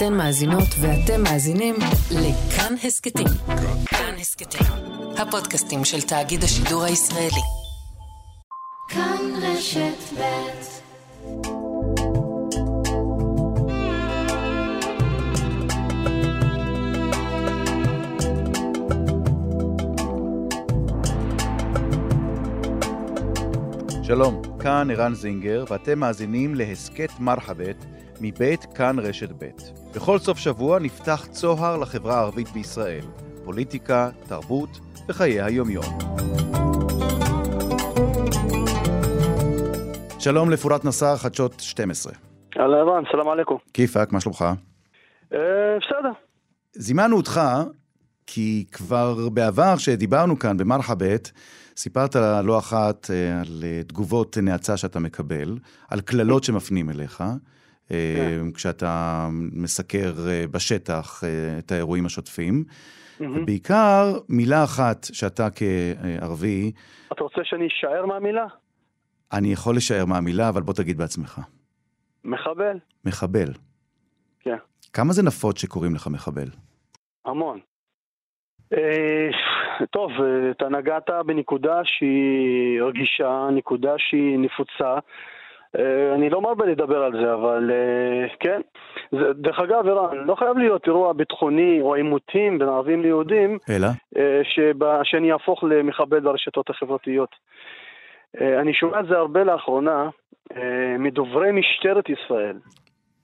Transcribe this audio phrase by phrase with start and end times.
[0.00, 1.74] אתן מאזינות ואתם מאזינים
[2.10, 3.26] לכאן הסכתים.
[3.86, 4.66] כאן הסכתים,
[5.18, 7.40] הפודקאסטים של תאגיד השידור הישראלי.
[8.88, 10.80] כאן רשת ב'
[24.02, 27.84] שלום, כאן ערן זינגר, ואתם מאזינים להסכת מרחבת
[28.20, 29.79] מבית כאן רשת ב'.
[29.94, 33.04] בכל סוף שבוע נפתח צוהר לחברה הערבית בישראל,
[33.44, 35.98] פוליטיקה, תרבות וחיי היומיום.
[40.18, 42.12] שלום לפורת נסאר, חדשות 12.
[42.58, 43.58] אהלן ערן, סלאם עליכום.
[43.74, 44.44] כיפאק, מה שלומך?
[45.32, 45.38] אה,
[45.80, 46.12] בסדר.
[46.72, 47.40] זימנו אותך
[48.26, 51.30] כי כבר בעבר כשדיברנו כאן במרחבת,
[51.76, 57.24] סיפרת לא אחת אה, על תגובות נאצה שאתה מקבל, על קללות שמפנים אליך,
[58.16, 58.52] כן.
[58.54, 62.64] כשאתה מסקר אה, בשטח אה, את האירועים השוטפים.
[63.20, 66.72] ובעיקר מילה אחת שאתה כערבי,
[67.12, 68.46] אתה רוצה שאני אשאר מהמילה?
[69.32, 71.40] אני יכול לשער מה המילה, אבל בוא תגיד בעצמך.
[72.24, 72.78] מחבל?
[73.04, 73.52] מחבל.
[74.40, 74.56] כן.
[74.92, 76.48] כמה זה נפוץ שקוראים לך מחבל?
[77.24, 77.58] המון.
[78.72, 79.28] אה,
[79.90, 84.98] טוב, אה, אתה נגעת בנקודה שהיא רגישה, נקודה שהיא נפוצה.
[85.78, 88.60] אה, אני לא מרבה לדבר על זה, אבל אה, כן.
[89.12, 93.86] זה, דרך אגב, ערן, לא חייב להיות אירוע ביטחוני או עימותים בין ערבים ליהודים אלא?
[94.16, 97.30] אה, שבה, שאני אהפוך למחבל ברשתות החברתיות.
[98.40, 100.08] אני שומע את זה הרבה לאחרונה
[100.98, 102.56] מדוברי משטרת ישראל.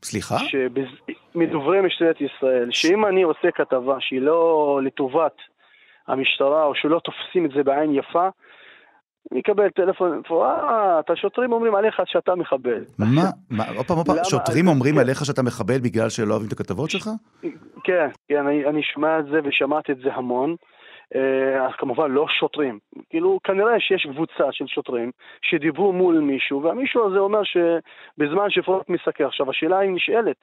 [0.02, 0.38] סליחה?
[0.38, 0.86] שבז...
[1.34, 5.36] מדוברי משטרת ישראל, שאם אני עושה כתבה שהיא לא לטובת
[6.06, 8.28] המשטרה, או שלא תופסים את זה בעין יפה,
[9.38, 10.22] אקבל טלפון,
[11.00, 12.84] את השוטרים אומרים עליך שאתה מחבל.
[12.98, 13.30] מה?
[13.50, 13.64] מה?
[13.76, 14.16] עוד פעם, עוד פעם?
[14.24, 14.98] שוטרים אומרים.
[14.98, 17.08] עליך שאתה מחבל בגלל שלא אוהבים את הכתבות שלך?
[17.84, 20.56] כן, כן, אני, אני שומע את זה ושמעתי את זה המון.
[21.14, 22.78] אה, אז כמובן לא שוטרים,
[23.10, 25.10] כאילו כנראה שיש קבוצה של שוטרים
[25.42, 29.26] שדיברו מול מישהו והמישהו הזה אומר שבזמן שפרוט מסקר.
[29.26, 30.36] עכשיו השאלה היא נשאלת,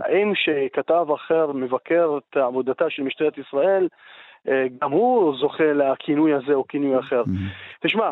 [0.00, 3.88] האם שכתב אחר מבקר את עבודתה של משטרת ישראל,
[4.80, 7.22] גם הוא זוכה לכינוי הזה או כינוי אחר.
[7.80, 8.10] תשמע,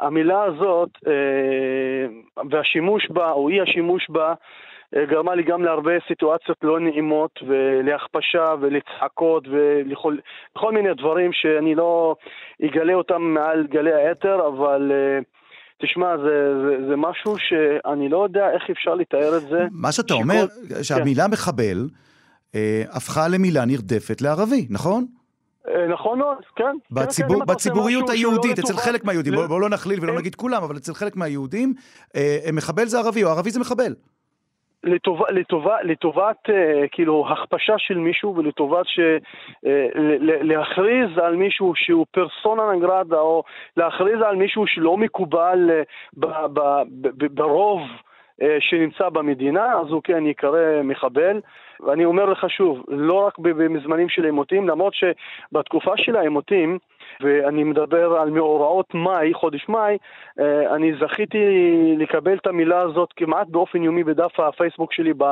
[0.00, 1.12] המילה הזאת אה,
[2.50, 4.34] והשימוש בה או אי השימוש בה
[4.96, 10.16] אה, גרמה לי גם להרבה סיטואציות לא נעימות ולהכפשה ולצעקות ולכל
[10.56, 12.16] לכל מיני דברים שאני לא
[12.64, 15.18] אגלה אותם מעל גלי האתר, אבל אה,
[15.82, 19.66] תשמע, זה, זה, זה משהו שאני לא יודע איך אפשר לתאר את זה.
[19.72, 20.82] מה שאתה שכל- אומר, כן.
[20.82, 21.88] שהמילה מחבל
[22.54, 25.06] אה, הפכה למילה נרדפת לערבי, נכון?
[25.68, 26.64] אה, נכון מאוד, כן.
[26.64, 29.68] כן, כן, בציבור, אתה עושה בציבוריות לא היהודית, אצל לטובת- חלק מהיהודים, בואו בוא לא
[29.68, 30.18] נכליל ולא כן.
[30.18, 31.74] נגיד כולם, אבל אצל חלק מהיהודים,
[32.16, 33.94] אה, מחבל זה ערבי, או ערבי זה מחבל.
[35.30, 38.98] לטובה, לטובת אה, כאילו הכפשה של מישהו ולטובת ש,
[39.66, 39.86] אה,
[40.42, 43.42] להכריז על מישהו שהוא פרסונה נגרדה או
[43.76, 45.82] להכריז על מישהו שלא מקובל אה,
[46.16, 46.60] ב, ב,
[47.00, 47.86] ב, ב, ברוב אה,
[48.60, 51.40] שנמצא במדינה, אז הוא כן ייקרא מחבל.
[51.80, 56.78] ואני אומר לך שוב, לא רק בזמנים של עימותים, למרות שבתקופה של העימותים,
[57.20, 59.98] ואני מדבר על מאורעות מאי, חודש מאי,
[60.40, 61.38] אה, אני זכיתי
[61.98, 65.24] לקבל את המילה הזאת כמעט באופן יומי בדף הפייסבוק שלי, ב,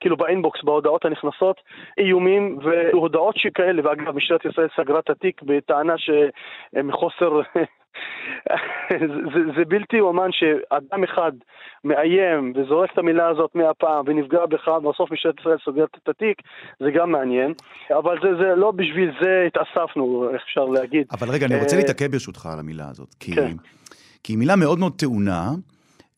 [0.00, 1.60] כאילו באינבוקס, בהודעות הנכנסות,
[1.98, 7.40] איומים והודעות שכאלה, ואגב, משטרת ישראל סגרה את התיק בטענה שמחוסר...
[9.34, 11.32] זה, זה, בלתי יאומן שאדם אחד
[11.84, 16.42] מאיים וזורק את המילה הזאת מאה פעם ונפגע בך, ובסוף משטרת ישראל סוגרת את התיק,
[16.80, 17.52] זה גם מעניין.
[17.98, 21.06] אבל זה, זה לא בשביל זה התאספנו, איך אפשר להגיד.
[21.12, 23.56] אבל רגע, אני רוצה אה, להתעכב ברשותך על המילה הזאת, כי, כן.
[24.22, 25.54] כי היא מילה מאוד מאוד טעונה,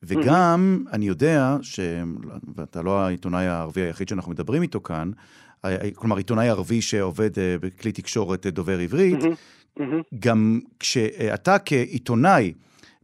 [0.02, 1.80] וגם אני יודע, ש...
[2.56, 5.10] ואתה לא העיתונאי הערבי היחיד שאנחנו מדברים איתו כאן,
[5.94, 9.18] כלומר עיתונאי ערבי שעובד אה, בכלי תקשורת אה, דובר עברית,
[9.76, 10.02] מהמם.
[10.18, 12.52] גם כשאתה כעיתונאי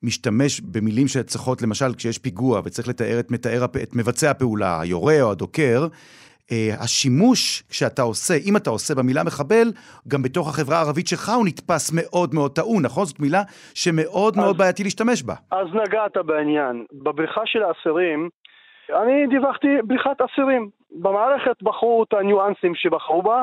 [0.03, 5.31] משתמש במילים שצריכות, למשל, כשיש פיגוע וצריך לתאר את, מתאר, את מבצע הפעולה, היורה או
[5.31, 5.89] הדוקר,
[6.81, 9.69] השימוש שאתה עושה, אם אתה עושה במילה מחבל,
[10.09, 13.05] גם בתוך החברה הערבית שלך הוא נתפס מאוד מאוד טעון, נכון?
[13.05, 13.43] זאת מילה
[13.75, 15.35] שמאוד אז- מאוד בעייתי להשתמש בה.
[15.51, 16.85] אז נגעת בעניין.
[16.93, 18.29] בבריחה של האסירים,
[19.03, 20.69] אני דיווחתי בריחת אסירים.
[21.01, 23.43] במערכת בחרו את הניואנסים שבחרו בה,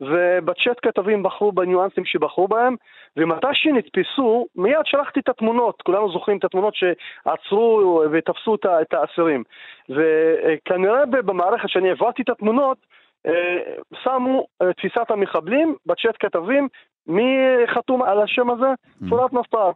[0.00, 2.76] ובצ'אט כתבים בחרו בניואנסים שבחרו בהם,
[3.16, 9.42] ומתי שנתפסו, מיד שלחתי את התמונות, כולנו זוכרים את התמונות שעצרו ותפסו את האסירים.
[9.88, 12.78] וכנראה במערכת שאני העברתי את התמונות,
[13.26, 13.58] אה,
[14.02, 16.68] שמו אה, תפיסת המחבלים בצ'אט כתבים,
[17.06, 17.36] מי
[17.66, 18.66] חתום על השם הזה?
[19.08, 19.70] פורת נסאר.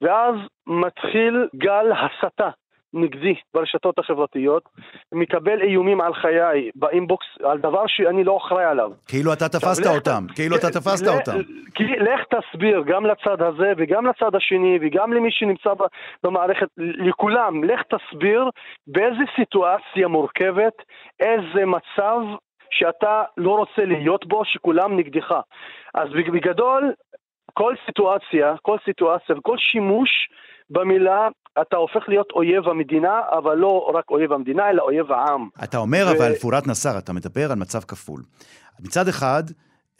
[0.00, 0.34] ואז
[0.66, 2.50] מתחיל גל הסתה
[2.94, 4.62] נגדי ברשתות החברתיות,
[5.14, 8.90] מקבל איומים על חיי באינבוקס, על דבר שאני לא אחראי עליו.
[9.08, 11.38] כאילו אתה תפסת לך- אותם, כאילו אתה תפסת ל- אותם.
[11.80, 15.70] לך תסביר גם לצד הזה וגם לצד השני וגם למי שנמצא
[16.22, 18.44] במערכת, לכולם, לך תסביר
[18.86, 20.72] באיזה סיטואציה מורכבת,
[21.20, 22.20] איזה מצב
[22.70, 25.34] שאתה לא רוצה להיות בו, שכולם נגדך.
[25.94, 26.92] אז בג- בגדול,
[27.54, 30.10] כל סיטואציה, כל סיטואציה וכל שימוש
[30.70, 31.28] במילה,
[31.62, 35.48] אתה הופך להיות אויב המדינה, אבל לא רק אויב המדינה, אלא אויב העם.
[35.64, 38.22] אתה אומר, ו- אבל פורת נסאר, אתה מדבר על מצב כפול.
[38.80, 39.42] מצד אחד,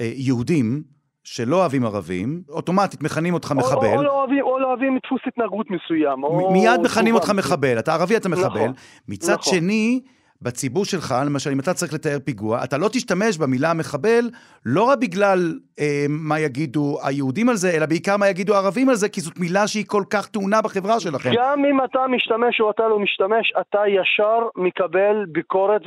[0.00, 0.82] אה, יהודים
[1.24, 3.96] שלא אוהבים ערבים, אוטומטית מכנים אותך או, מחבל.
[3.96, 6.24] או, לא אוהבים, או לא אוהבים דפוס התנהגות מסוים.
[6.24, 8.44] או מ- מיד מכנים אותך מחבל, אתה ערבי, אתה מחבל.
[8.46, 8.72] נכון,
[9.08, 9.52] מצד נכון.
[9.54, 10.00] שני,
[10.42, 14.24] בציבור שלך, למשל, אם אתה צריך לתאר פיגוע, אתה לא תשתמש במילה מחבל,
[14.66, 15.38] לא רק בגלל
[15.80, 19.38] אה, מה יגידו היהודים על זה, אלא בעיקר מה יגידו הערבים על זה, כי זאת
[19.38, 21.30] מילה שהיא כל כך טעונה בחברה שלכם.
[21.36, 25.82] גם אם אתה משתמש או אתה לא משתמש, אתה ישר מקבל ביקורת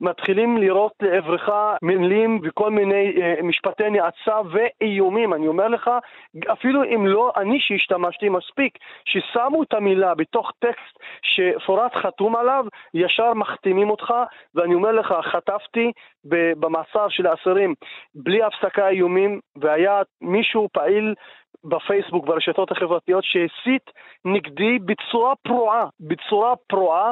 [0.00, 1.48] ומתחילים לירות לעברך
[1.82, 5.34] מילים וכל מיני אה, משפטי נאצה ואיומים.
[5.34, 5.90] אני אומר לך,
[6.52, 13.34] אפילו אם לא אני שהשתמשתי מספיק, ששמו את המילה בתוך טקסט שפורט חתום עליו, ישר
[13.64, 14.14] מחתימים אותך,
[14.54, 15.92] ואני אומר לך, חטפתי
[16.24, 17.74] ב- במאסר של האסירים
[18.14, 21.14] בלי הפסקה איומים, והיה מישהו פעיל
[21.64, 23.90] בפייסבוק, ברשתות החברתיות, שהסית
[24.24, 27.10] נגדי בצורה פרועה, בצורה פרועה,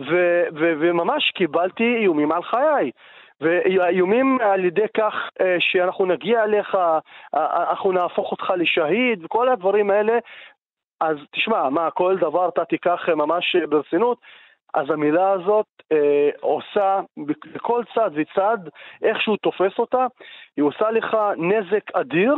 [0.00, 2.90] ו- ו- וממש קיבלתי איומים על חיי.
[3.40, 6.98] ואיומים על ידי כך אה, שאנחנו נגיע אליך, אה,
[7.70, 10.18] אנחנו נהפוך אותך לשהיד, וכל הדברים האלה.
[11.00, 14.18] אז תשמע, מה, כל דבר אתה תיקח אה, ממש אה, ברצינות?
[14.74, 17.00] אז המילה הזאת אה, עושה
[17.54, 18.58] בכל צד וצד,
[19.02, 20.06] איך שהוא תופס אותה,
[20.56, 22.34] היא עושה לך נזק אדיר,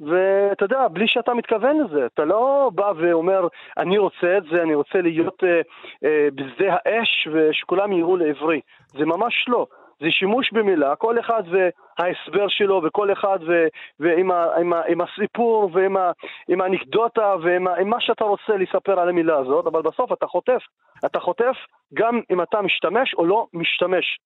[0.00, 3.48] ואתה יודע, בלי שאתה מתכוון לזה, אתה לא בא ואומר,
[3.78, 5.60] אני רוצה את זה, אני רוצה להיות אה,
[6.04, 8.60] אה, בשדה האש ושכולם יראו לעברי.
[8.88, 9.66] זה ממש לא.
[10.00, 13.66] זה שימוש במילה, כל אחד וההסבר שלו, וכל אחד ו,
[14.00, 16.10] ועם ה, עם ה, עם הסיפור ועם ה,
[16.48, 20.26] עם האנקדוטה ועם ה, עם מה שאתה רוצה לספר על המילה הזאת, אבל בסוף אתה
[20.26, 20.62] חוטף.
[21.06, 21.56] אתה חוטף
[21.94, 24.18] גם אם אתה משתמש או לא משתמש.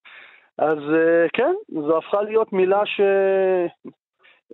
[0.59, 1.55] אז אה, כן,
[1.87, 2.83] זו הפכה להיות מילה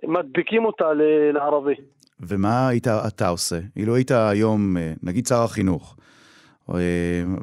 [0.03, 0.85] שמדביקים אותה
[1.33, 1.75] לערבי.
[2.19, 3.55] ומה היית אתה עושה?
[3.75, 5.95] אילו היית היום, אה, נגיד שר החינוך,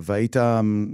[0.06, 0.36] והיית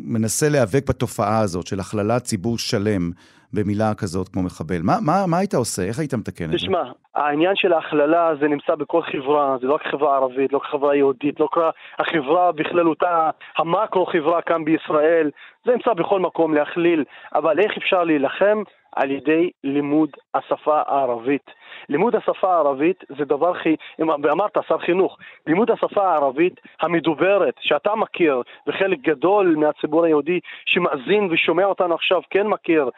[0.05, 3.11] מנסה להיאבק בתופעה הזאת של הכללת ציבור שלם
[3.53, 5.83] במילה כזאת כמו מחבל, מה, מה, מה היית עושה?
[5.83, 6.57] איך היית מתקן את זה?
[6.57, 6.83] תשמע,
[7.15, 10.97] העניין של ההכללה זה נמצא בכל חברה, זה לא רק חברה ערבית, לא רק חברה
[10.97, 15.31] יהודית, לא רק החברה בכללותה, המקרו חברה כאן בישראל,
[15.65, 17.05] זה נמצא בכל מקום להכליל,
[17.35, 18.63] אבל איך אפשר להילחם?
[18.99, 21.51] על ידי לימוד השפה הערבית.
[21.89, 28.43] לימוד השפה הערבית זה דבר הכי, ואמרת שר חינוך, לימוד השפה הערבית המדוברת, שאתה מכיר,
[28.67, 32.91] וחלק גדול מהציבור היהודי שמאזין ושומע אותנו עכשיו כן מכיר,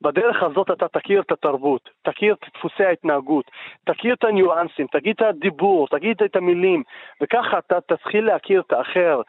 [0.00, 3.50] בדרך הזאת אתה תכיר את התרבות, תכיר את דפוסי ההתנהגות,
[3.84, 6.82] תכיר את הניואנסים, תגיד את הדיבור, תגיד את המילים,
[7.22, 9.20] וככה אתה תתחיל להכיר את האחר.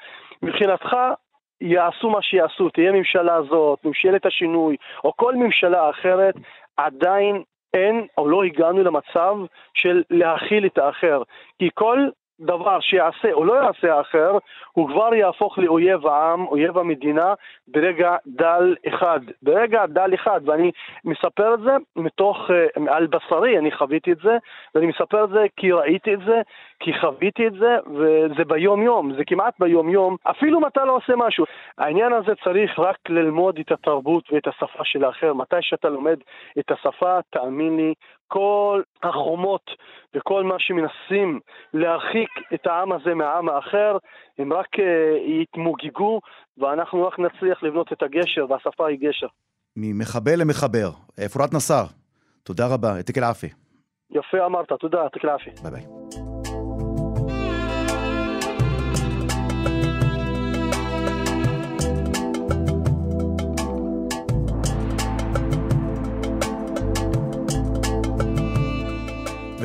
[0.42, 0.96] מבחינתך,
[1.62, 6.36] יעשו מה שיעשו, תהיה ממשלה הזאת, ממשלת השינוי, או כל ממשלה אחרת,
[6.78, 7.44] עדיין
[7.74, 9.36] אין או לא הגענו למצב
[9.74, 11.22] של להכיל את האחר.
[11.60, 12.10] כי כל
[12.40, 14.38] דבר שיעשה או לא יעשה האחר,
[14.72, 17.34] הוא כבר יהפוך לאויב העם, אויב המדינה,
[17.68, 19.20] ברגע דל אחד.
[19.42, 20.72] ברגע דל אחד, ואני
[21.06, 24.38] מספר את זה מתוך, uh, על בשרי, אני חוויתי את זה,
[24.76, 26.42] ואני מספר את זה כי ראיתי את זה,
[26.80, 30.96] כי חוויתי את זה, וזה ביום יום, זה כמעט ביום יום, אפילו אם אתה לא
[30.96, 31.46] עושה משהו.
[31.78, 35.34] העניין הזה צריך רק ללמוד את התרבות ואת השפה של האחר.
[35.34, 36.18] מתי שאתה לומד
[36.60, 37.94] את השפה, תאמין לי,
[38.28, 39.62] כל החומות
[40.16, 41.40] וכל מה שמנסים
[41.74, 43.98] להרחיק את העם הזה מהעם האחר,
[44.38, 44.82] הם רק uh,
[45.42, 46.20] יתמוגגו,
[46.58, 49.28] ואנחנו רק נצליח לבנות את הגשר, והשפה היא גשר.
[49.76, 50.90] ממחבל למחבר,
[51.34, 51.86] פורת נסאר,
[52.44, 53.50] תודה רבה, אתק אל-עפי.
[54.12, 55.50] יפה אמרת, תודה, יעתיק אל-עפי.
[55.64, 56.37] ביי ביי.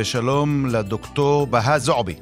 [0.02, 2.16] ושלום לדוקטור בהא זועבי.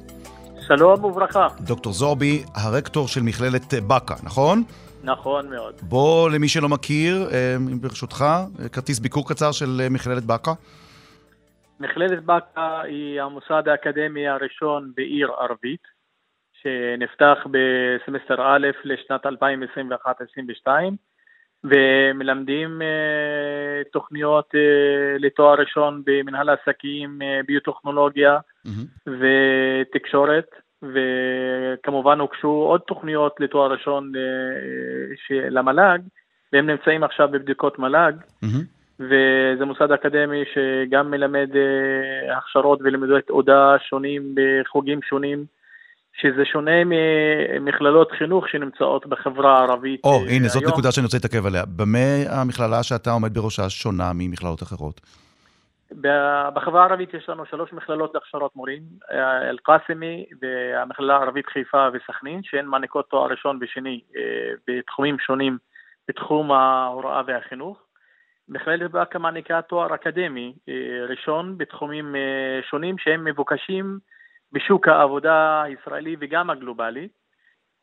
[0.68, 1.46] שלום וברכה.
[1.60, 4.62] דוקטור זועבי, הרקטור של מכללת באקה, נכון?
[5.04, 5.74] נכון מאוד.
[5.82, 8.24] בוא, למי שלא מכיר, אה, ברשותך,
[8.72, 10.50] כרטיס ביקור קצר של אה, מכללת באקה.
[11.80, 15.84] מכללת באקה היא המוסד האקדמי הראשון בעיר ערבית,
[16.62, 20.68] שנפתח בסמסטר א' לשנת 2021-2022,
[21.64, 24.58] ומלמדים uh, תוכניות uh,
[25.18, 29.20] לתואר ראשון במנהל עסקים, uh, ביוטכנולוגיה מהמם.
[29.20, 30.50] ותקשורת,
[30.82, 34.12] וכמובן הוגשו עוד תוכניות לתואר ראשון
[35.30, 35.98] למל"ג,
[36.52, 38.12] והם נמצאים עכשיו בבדיקות מל"ג,
[38.42, 38.64] מהמם.
[39.00, 41.50] וזה מוסד אקדמי שגם מלמד
[42.36, 45.44] הכשרות ולימודי תעודה שונים בחוגים שונים.
[46.20, 50.62] שזה שונה ממכללות חינוך שנמצאות בחברה הערבית או, אה, הנה, זאת.
[50.62, 51.62] נקודה שאני רוצה להתעכב עליה.
[51.76, 51.98] במה
[52.28, 55.00] המכללה שאתה עומד בראשה שונה ממכללות אחרות?
[56.54, 62.66] בחברה הערבית יש לנו שלוש מכללות להכשרות מורים, אה, אל-קאסמי והמכללה הערבית חיפה וסכנין, שהן
[62.66, 64.22] מעניקות תואר ראשון ושני אה,
[64.68, 65.58] בתחומים שונים
[66.08, 67.78] בתחום ההוראה והחינוך.
[68.48, 70.54] מכללת באקה מעניקה תואר אקדמי
[71.08, 72.14] ראשון בתחומים
[72.70, 73.98] שונים שהם מבוקשים
[74.52, 77.08] בשוק העבודה הישראלי וגם הגלובלי.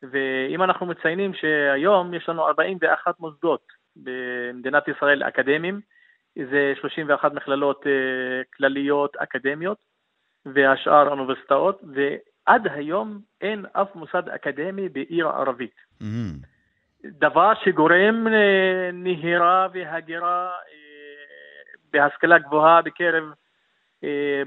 [0.04, 3.62] ואם אנחנו מציינים שהיום יש לנו 41 מוסדות
[3.96, 5.82] במדינת ישראל אקדמיים,
[6.36, 9.78] זה 31 מכללות אה, כלליות אקדמיות
[10.46, 15.76] והשאר אוניברסיטאות, ועד היום אין אף מוסד אקדמי בעיר ערבית.
[16.02, 16.34] מהמם.
[17.06, 20.78] דבר שגורם לנהירה והגירה אה,
[21.94, 23.30] בהשכלה גבוהה בקרב אה,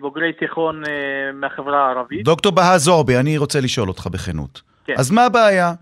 [0.00, 2.25] בוגרי תיכון אה, מהחברה הערבית.
[2.25, 4.62] דוקטור בהא זועבי, אני רוצה לשאול אותך בכנות.
[4.85, 4.95] כן.
[4.99, 5.73] אז מה הבעיה?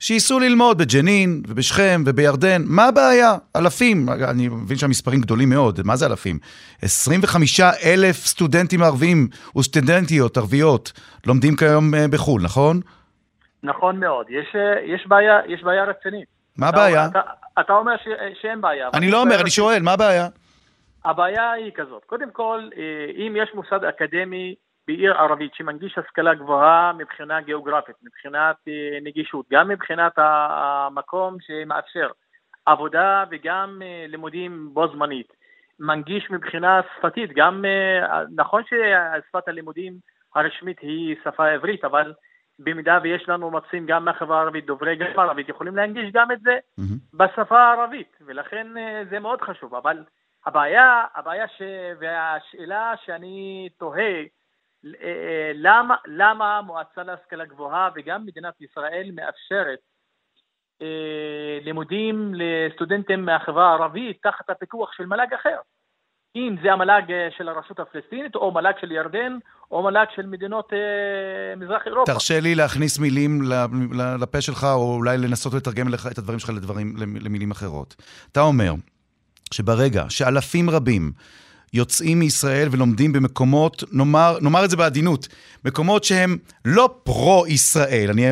[0.00, 3.34] שייסעו ללמוד בג'נין ובשכם ובירדן, מה הבעיה?
[3.56, 6.38] אלפים, אני מבין שהמספרים גדולים מאוד, מה זה אלפים?
[6.82, 10.92] 25 אלף סטודנטים ערבים וסטודנטיות ערביות
[11.26, 12.80] לומדים כיום אה, בחו"ל, נכון?
[13.62, 16.28] נכון מאוד, יש, אה, יש, בעיה, יש בעיה רצינית.
[16.56, 17.06] מה הבעיה?
[17.06, 17.20] אתה,
[17.60, 18.08] אתה אומר ש,
[18.42, 18.88] שאין בעיה.
[18.94, 19.50] אני לא אומר, אני.
[19.50, 20.28] שואל, מה הבעיה?
[21.04, 24.54] הבעיה היא כזאת, קודם כל, אה, אם יש מוסד אקדמי
[24.86, 32.08] בעיר ערבית שמנגיש השכלה גבוהה מבחינה גיאוגרפית, מבחינת אה, נגישות, גם מבחינת המקום שמאפשר
[32.66, 35.32] עבודה וגם אה, לימודים בו זמנית,
[35.80, 37.64] מנגיש מבחינה שפתית, גם
[38.36, 39.94] נכון ששפת הלימודים
[40.34, 42.14] הרשמית היא שפה עברית, אבל
[42.58, 46.58] במידה ויש לנו מרצים גם מהחברה הערבית, דוברי גם ערבית, יכולים להנגיש גם את זה
[46.78, 46.98] מהמם.
[47.14, 48.66] בשפה הערבית, ולכן
[49.10, 49.74] זה מאוד חשוב.
[49.74, 50.04] אבל
[50.48, 51.62] הבעיה, הבעיה ש...
[52.00, 54.22] והשאלה שאני תוהה,
[55.02, 59.78] אה, למה, למה המועצה להשכלה גבוהה וגם מדינת ישראל מאפשרת
[60.82, 65.56] אה, לימודים לסטודנטים מהחברה הערבית תחת הפיקוח של מל"ג אחר?
[66.36, 69.38] אם זה המל"ג אה, של הרשות הפלסטינית, או מל"ג של ירדן,
[69.70, 72.12] או מל"ג של מדינות אה, מזרח אירופה.
[72.12, 73.40] תרשה לי להכניס מילים
[74.20, 77.96] לפה שלך, או אולי לנסות לתרגם לך את הדברים שלך לדברים, למילים אחרות.
[78.32, 78.72] אתה אומר
[79.50, 81.12] שברגע שאלפים רבים
[81.72, 85.28] יוצאים מישראל ולומדים במקומות, נאמר, נאמר את זה בעדינות,
[85.64, 88.22] מקומות שהם לא פרו-ישראל, אני,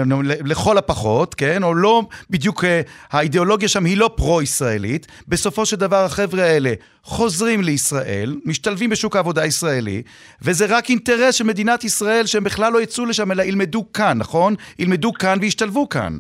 [0.45, 1.63] לכל הפחות, כן?
[1.63, 2.81] או לא בדיוק, אה,
[3.11, 5.07] האידיאולוגיה שם היא לא פרו-ישראלית.
[5.29, 10.03] בסופו של דבר החבר'ה האלה חוזרים לישראל, משתלבים בשוק העבודה הישראלי,
[10.43, 14.55] וזה רק אינטרס של מדינת ישראל שהם בכלל לא יצאו לשם, אלא ילמדו כאן, נכון?
[14.79, 16.19] ילמדו כאן וישתלבו כאן.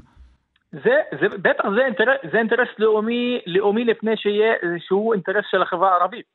[0.72, 5.92] זה, זה, בטח זה אינטרס, זה אינטרס לאומי, לאומי לפני שיהיה, שהוא אינטרס של החברה
[5.92, 6.26] הערבית.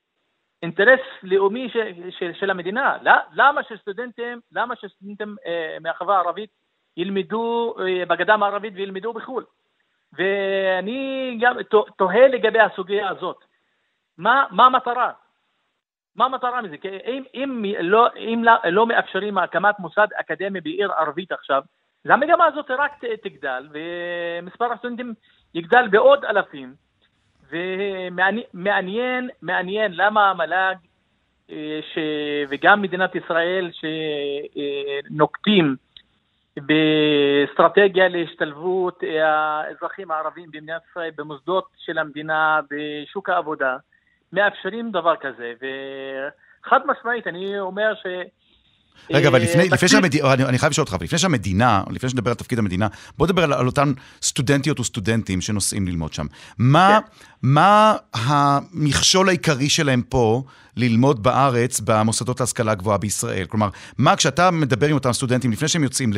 [0.64, 1.78] אינטרס לאומי ש,
[2.20, 2.98] של, של המדינה.
[3.34, 6.50] למה שסטודנטים, למה שסטודנטים אה, מהחברה הערבית
[6.98, 9.46] ילמדו אה, בגדה המערבית וילמדו בחו"ל?
[10.14, 11.56] ואני גם
[11.98, 13.38] תוהה לגבי הסוגיה הזאת.
[14.18, 15.12] מה, מה המטרה?
[16.16, 16.78] מה המטרה מזה?
[16.78, 21.62] כי אם, אם, לא, אם לא, לא מאפשרים הקמת מוסד אקדמי בעיר ערבית עכשיו,
[22.06, 22.92] אז המגמה הזאת רק
[23.24, 25.14] תגדל, ומספר הסטודנטים
[25.54, 26.74] יגדל בעוד אלפים,
[27.52, 30.76] ומעניין מעניין למה המל"ג
[31.52, 31.98] אה, ש...
[32.50, 33.72] וגם מדינת ישראל
[35.12, 35.76] שנוקטים
[36.58, 43.78] באסטרטגיה להשתלבות אה, האזרחים הערבים במדינת ישראל במוסדות של המדינה, בשוק העבודה,
[44.34, 48.06] מאפשרים דבר כזה, וחד משמעית אני אומר ש...
[49.14, 52.10] רגע, אבל אה, לפני, לפני שהמדינה, אני, אני חייב לשאול אותך, אבל לפני שהמדינה, לפני
[52.10, 56.26] שנדבר על תפקיד המדינה, בוא נדבר על, על אותן סטודנטיות וסטודנטים שנוסעים ללמוד שם.
[56.58, 57.26] מה, כן.
[57.44, 60.42] מה המכשול העיקרי שלהם פה
[60.78, 63.46] ללמוד בארץ במוסדות להשכלה גבוהה בישראל?
[63.46, 63.68] כלומר,
[63.98, 66.10] מה כשאתה מדבר עם אותם סטודנטים לפני שהם יוצאים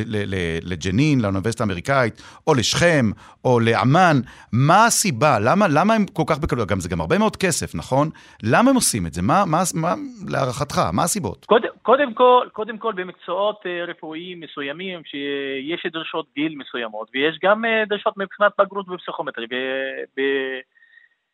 [0.63, 3.05] לג'נין, לאוניברסיטה האמריקאית, או לשכם,
[3.45, 4.17] או לעמאן,
[4.51, 5.39] מה הסיבה?
[5.39, 6.67] למה, למה הם כל כך בקלות?
[6.67, 8.09] גם זה גם הרבה מאוד כסף, נכון?
[8.43, 9.21] למה הם עושים את זה?
[9.21, 9.93] מה, מה, מה
[10.27, 11.45] להערכתך, מה הסיבות?
[11.45, 17.65] קודם, קודם כל, קודם כל במקצועות אה, רפואיים מסוימים שיש דרישות גיל מסוימות ויש גם
[17.65, 19.47] אה, דרישות מבחינת בגרות בפסיכומטרי.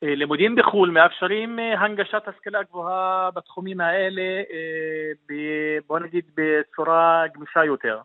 [0.02, 8.02] בלימודים בחו"ל מאפשרים אה, הנגשת השכלה גבוהה בתחומים האלה, אה, בוא נגיד בצורה גמישה יותר.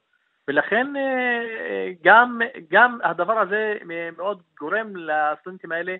[0.48, 5.96] ולכן אה, גם, גם הדבר הזה אה, מאוד גורם לסטודנטים האלה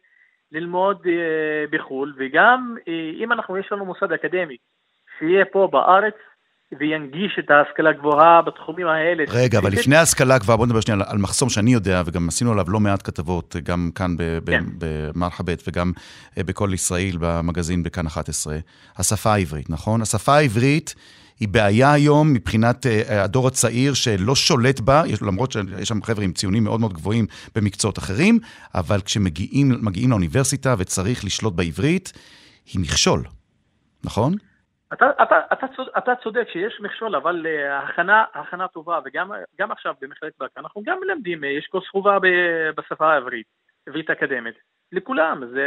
[0.53, 4.57] ללמוד אה, בחו"ל, וגם אה, אם אנחנו, יש לנו מוסד אקדמי
[5.19, 6.15] שיהיה פה בארץ,
[6.81, 9.25] וינגיש את ההשכלה הגבוהה בתחומים האלה.
[9.29, 12.65] רגע, אבל לפני ההשכלה הגבוהה, בוא נדבר שנייה על, מחסום שאני יודע, וגם עשינו עליו
[12.69, 14.17] לא מעט כתבות, גם כאן
[14.47, 14.65] כן.
[14.79, 15.93] במרחבת וגם
[16.39, 18.57] אה, בכל ישראל, במגזין בכאן 11.
[18.97, 20.03] השפה העברית, נכון?
[20.03, 20.95] השפה העברית...
[21.41, 26.25] היא בעיה היום מבחינת uh, הדור הצעיר שלא שולט בה, יש, למרות שיש שם חבר'ה
[26.25, 28.39] עם ציונים מאוד מאוד גבוהים במקצועות אחרים,
[28.75, 32.13] אבל כשמגיעים לאוניברסיטה וצריך לשלוט בעברית,
[32.73, 33.25] היא מכשול,
[34.05, 34.35] נכון?
[34.95, 39.95] אתה, אתה, אתה, צודק, אתה צודק שיש מכשול, אבל uh, הכנה, הכנה טובה, וגם עכשיו
[40.01, 42.19] במכללת באקה, אנחנו גם מלמדים, יש קורס חובה
[42.77, 43.47] בשפה העברית,
[43.87, 44.55] עברית אקדמית,
[44.93, 45.67] לכולם, זה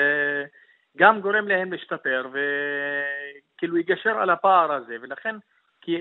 [0.98, 5.36] גם גורם להם להשתפר, וכאילו יגשר על הפער הזה, ולכן
[5.82, 5.98] כי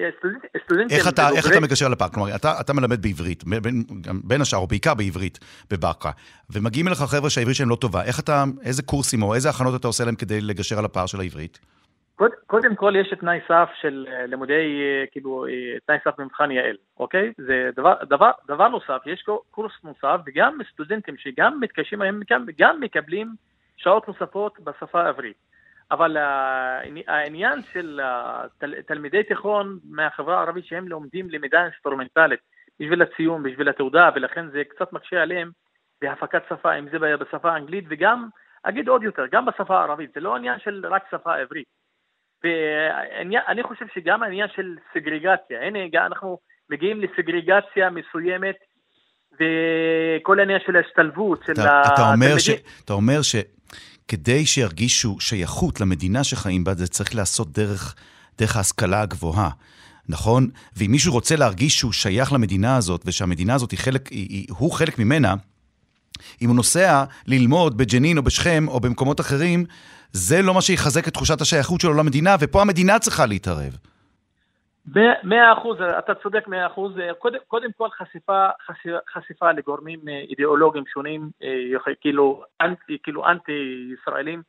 [0.64, 0.99] סטודנטים...
[0.99, 2.09] איך אתה, איך אתה מגשר הפער?
[2.09, 3.85] כלומר, אתה, אתה מלמד בעברית, בין,
[4.25, 5.38] בין השאר, או בעיקר בעברית,
[5.71, 6.11] בבאקה,
[6.50, 8.02] ומגיעים אליך חבר'ה שהעברית שלהם לא טובה.
[8.04, 11.21] איך אתה, איזה קורסים או איזה הכנות אתה עושה להם כדי לגשר על הפער של
[11.21, 11.59] העברית?
[12.16, 16.50] קוד, קודם כל יש תנאי סף של אה, לימודי, אה, כאילו, אה, תנאי סף במבחן
[16.50, 17.32] יעל, אוקיי?
[17.38, 22.80] זה דבר, דבר, דבר נוסף, יש קורס נוסף, וגם סטודנטים שגם מתקשים, הם גם, גם
[22.80, 23.35] מקבלים
[23.76, 25.37] שעות נוספות בשפה העברית.
[25.90, 26.16] אבל
[27.06, 28.00] העניין של
[28.87, 32.40] תלמידי תיכון מהחברה הערבית שהם לומדים למידה אינסטרומנטלית
[32.80, 35.50] בשביל הציון, בשביל התעודה, ולכן זה קצת מקשה עליהם
[36.02, 38.28] בהפקת שפה, אם זה בשפה האנגלית, וגם,
[38.62, 41.75] אגיד עוד יותר, גם בשפה הערבית, זה לא עניין של רק שפה עברית.
[42.45, 46.38] ואני חושב שגם העניין של סגרגציה, הנה אנחנו
[46.71, 48.57] מגיעים לסגרגציה מסוימת
[49.35, 52.57] וכל העניין של ההשתלבות של התלמידים.
[52.85, 53.37] אתה אומר ש...
[54.09, 57.95] כדי שירגישו שייכות למדינה שחיים בה, זה צריך לעשות דרך,
[58.38, 59.50] דרך ההשכלה הגבוהה.
[60.09, 60.49] נכון?
[60.76, 64.73] ואם מישהו רוצה להרגיש שהוא שייך למדינה הזאת, ושהמדינה הזאת היא חלק, היא, היא, הוא
[64.73, 65.35] חלק ממנה,
[66.42, 69.64] אם הוא נוסע ללמוד בג'נין או בשכם או במקומות אחרים,
[70.12, 73.76] זה לא מה שיחזק את תחושת השייכות שלו למדינה, ופה המדינה צריכה להתערב.
[75.23, 76.92] מאה אחוז, אתה צודק מאה אחוז.
[77.18, 83.92] קודם, קודם כל חשיפה, חשיפה, חשיפה לגורמים אה, אידיאולוגיים שונים, אה, כאילו אנטי, כאילו אנטי
[83.92, 84.42] ישראלים,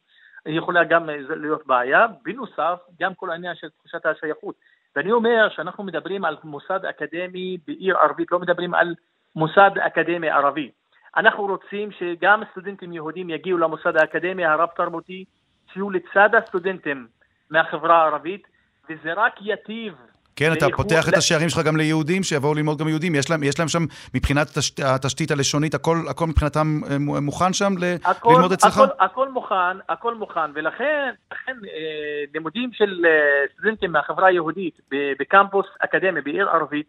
[0.46, 2.06] יכולה גם להיות בעיה.
[2.24, 4.56] בנוסף, גם כל העניין של תחושת השייכות.
[4.96, 8.96] ואני אומר שאנחנו מדברים על מוסד אקדמי בעיר ערבית, לא מדברים על
[9.36, 10.72] מוסד אקדמי ערבי.
[11.18, 15.26] אנחנו רוצים שגם סטודנטים יהודים יגיעו למוסד האקדמי הרב-תרבותי,
[15.74, 17.08] שיהיו לצד הסטודנטים
[17.50, 18.48] מהחברה הערבית,
[18.90, 19.94] וזה רק ייטיב
[20.38, 23.16] כן, אתה פותח את השערים שלך גם ליהודים, שיבואו ללמוד גם יהודים.
[23.16, 23.80] יש להם, יש להם שם,
[24.14, 27.74] מבחינת התשת, התשתית הלשונית, הכל, הכל מבחינתם אה, מוכן שם
[28.06, 28.78] הכל, ללמוד אצלך?
[28.78, 33.12] הכל, הכל מוכן, הכל מוכן, ולכן לכן, אה, לימודים של אה,
[33.54, 34.80] סטודנטים מהחברה היהודית
[35.20, 36.88] בקמפוס אקדמי בעיר ערבית,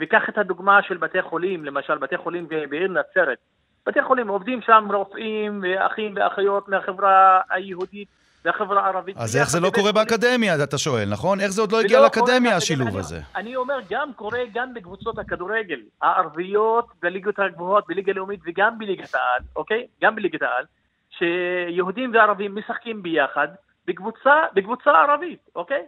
[0.00, 3.38] וקח את הדוגמה של בתי חולים, למשל בתי חולים בעיר נצרת.
[3.86, 8.08] בתי חולים עובדים שם רופאים ואחים ואחיות מהחברה היהודית
[8.44, 9.16] והחברה הערבית.
[9.16, 11.40] אז איך זה לא קורה באקדמיה, אתה שואל, נכון?
[11.40, 13.20] איך זה עוד לא הגיע לאקדמיה, השילוב הזה?
[13.36, 19.42] אני אומר, גם קורה גם בקבוצות הכדורגל הערביות בליגות הגבוהות, בליגה הלאומית וגם בליגת העל,
[19.56, 19.86] אוקיי?
[20.02, 20.64] גם בליגת העל,
[21.10, 23.48] שיהודים וערבים משחקים ביחד
[23.86, 25.82] בקבוצה, בקבוצה ערבית, אוקיי?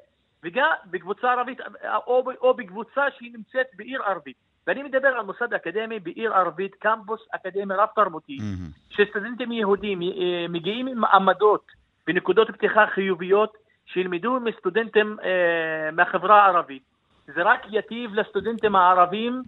[0.44, 1.58] וגם בקבוצה ערבית,
[2.06, 4.36] או, או בקבוצה שהיא נמצאת בעיר ערבית.
[4.66, 8.94] ואני מדבר על מוסד אקדמי בעיר ערבית, קמפוס אקדמי רב-תרבותי, mm-hmm.
[8.96, 11.66] שסטודנטים יהודים אה, מגיעים עם עמדות
[12.08, 13.52] ונקודות פתיחה חיוביות
[13.86, 16.82] שילמדו מסטודנטים אה, מהחברה הערבית.
[17.26, 19.42] זה רק ייטיב לסטודנטים הערבים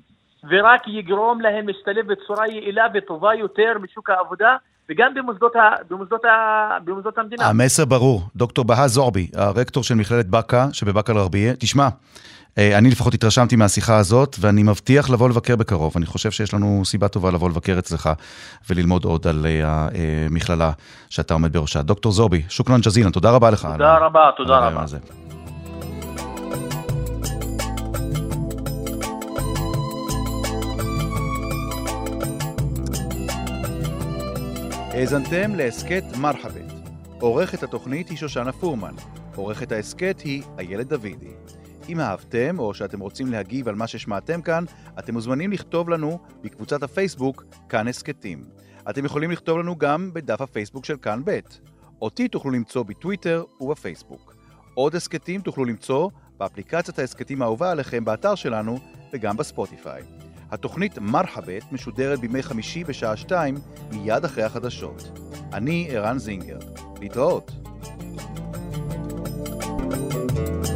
[0.51, 4.57] ורק יגרום להם להשתלב בצורה יעילה וטובה יותר בשוק העבודה
[4.91, 7.49] וגם במוסדות, ה, במוסדות, ה, במוסדות המדינה.
[7.49, 8.23] המסר ברור.
[8.37, 11.89] דוקטור בהא זועבי, הרקטור של מכללת באקה שבבאקה אל-גרבייה, תשמע,
[12.59, 15.93] אה, אני לפחות התרשמתי מהשיחה הזאת, ואני מבטיח לבוא לבקר בקרוב.
[15.97, 18.11] אני חושב שיש לנו סיבה טובה לבוא לבקר אצלך
[18.71, 19.89] וללמוד עוד על אה,
[20.27, 20.71] המכללה
[21.11, 21.83] שאתה עומד בראשה.
[21.83, 23.69] דוקטור זובי, שוכרן ג'זילן, תודה רבה לך.
[23.73, 24.85] תודה רבה, תודה רבה.
[34.95, 36.73] האזנתם להסכת מרחבת.
[37.21, 38.95] עורכת התוכנית היא שושנה פורמן.
[39.35, 41.31] עורכת ההסכת היא איילת דוידי.
[41.89, 44.65] אם אהבתם או שאתם רוצים להגיב על מה ששמעתם כאן,
[44.99, 48.45] אתם מוזמנים לכתוב לנו בקבוצת הפייסבוק כאן הסכתים.
[48.91, 51.41] אתם יכולים לכתוב לנו גם בדף הפייסבוק של כאן ב'.
[52.03, 54.37] אותי תוכלו למצוא בטוויטר ובפייסבוק.
[54.75, 58.79] עוד הסכתים תוכלו למצוא באפליקציית ההסכתים האהובה עליכם באתר שלנו
[59.13, 60.03] וגם בספוטיפיי.
[60.53, 63.55] התוכנית מרחבת משודרת בימי חמישי בשעה שתיים
[63.93, 65.19] מיד אחרי החדשות.
[65.53, 66.59] אני ערן זינגר.
[67.01, 67.51] להתראות.
[70.35, 70.72] thank you